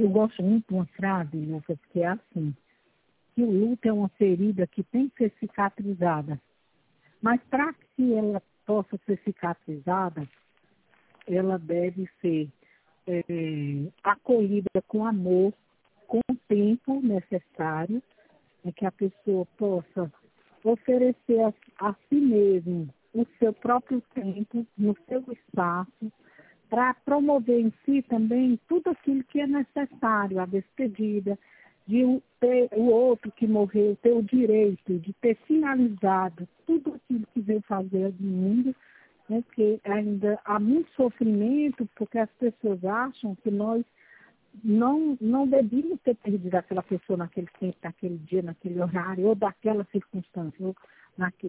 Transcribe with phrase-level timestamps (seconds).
[0.00, 2.54] eu gosto muito de uma frase, Lucas, que é assim,
[3.34, 6.40] que o luto é uma ferida que tem que ser cicatrizada.
[7.20, 10.26] Mas para que ela possa ser cicatrizada,
[11.26, 12.48] ela deve ser
[13.06, 13.22] é,
[14.02, 15.52] acolhida com amor,
[16.06, 18.02] com o tempo necessário,
[18.64, 20.12] é que a pessoa possa
[20.64, 26.12] oferecer a, a si mesmo o seu próprio tempo, no seu espaço,
[26.70, 31.36] para promover em si também tudo aquilo que é necessário, a despedida,
[31.86, 37.40] de ter o outro que morreu ter o direito de ter finalizado tudo aquilo que
[37.40, 38.76] veio fazer do mundo,
[39.28, 43.84] né, porque ainda há muito sofrimento, porque as pessoas acham que nós
[44.62, 49.84] não, não devíamos ter perdido aquela pessoa naquele tempo, naquele dia, naquele horário, ou daquela
[49.90, 50.76] circunstância, ou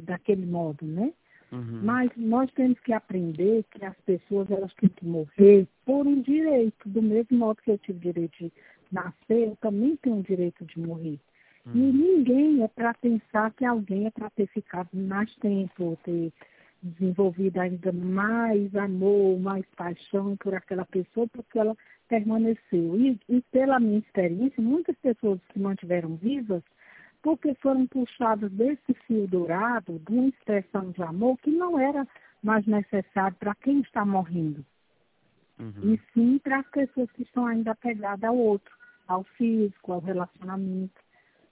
[0.02, 1.14] daquele modo, né?
[1.52, 1.82] Uhum.
[1.84, 6.88] Mas nós temos que aprender que as pessoas elas têm que morrer por um direito,
[6.88, 8.52] do mesmo modo que eu tive direito de
[8.92, 11.20] nascer, eu também tenho o direito de morrer.
[11.66, 11.74] Uhum.
[11.76, 16.32] E ninguém é para pensar que alguém é para ter ficado mais tempo, ou ter
[16.82, 21.76] desenvolvido ainda mais amor, mais paixão por aquela pessoa, porque ela
[22.08, 23.00] permaneceu.
[23.00, 26.64] E, e pela minha experiência, muitas pessoas que mantiveram vivas
[27.22, 32.08] porque foram puxados desse fio dourado, de uma expressão de amor que não era
[32.42, 34.66] mais necessário para quem está morrendo.
[35.60, 35.94] Uhum.
[35.94, 38.74] E sim para as pessoas que estão ainda apegadas ao outro,
[39.08, 41.00] ao físico, ao relacionamento.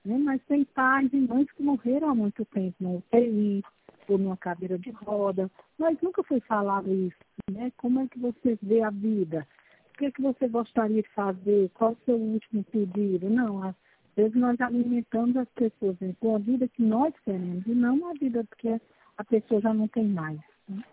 [0.04, 0.18] Né?
[0.18, 3.64] Mas tem pais e mães que morreram há muito tempo no UTI,
[4.08, 7.18] ou numa cadeira de roda, mas nunca foi falado isso.
[7.52, 7.72] Né?
[7.78, 9.48] Como é que você vê a vida?
[9.94, 11.70] O que, é que você gostaria de fazer?
[11.76, 13.30] Qual o seu último pedido?
[13.30, 13.76] Não, as
[14.20, 18.46] vezes nós alimentamos as pessoas com a vida que nós queremos e não a vida
[18.58, 18.70] que
[19.18, 20.40] a pessoa já não tem mais.
[20.68, 20.84] Né?